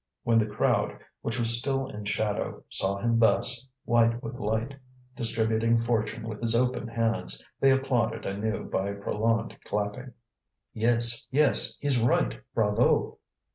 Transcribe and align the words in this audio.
When 0.23 0.39
the 0.39 0.47
crowd, 0.47 0.97
which 1.21 1.37
was 1.37 1.59
still 1.59 1.87
in 1.87 2.05
shadow, 2.05 2.63
saw 2.69 2.97
him 2.97 3.19
thus, 3.19 3.67
white 3.85 4.23
with 4.23 4.33
light, 4.39 4.73
distributing 5.15 5.77
fortune 5.77 6.27
with 6.27 6.41
his 6.41 6.55
open 6.55 6.87
hands, 6.87 7.45
they 7.59 7.69
applauded 7.69 8.25
anew 8.25 8.63
by 8.63 8.93
prolonged 8.93 9.55
clapping. 9.63 10.13
"Yes, 10.73 11.27
yes, 11.29 11.77
he's 11.81 11.99
right. 11.99 12.41
Bravo!" 12.55 13.19